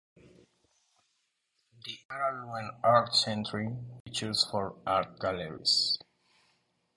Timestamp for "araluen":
2.09-2.79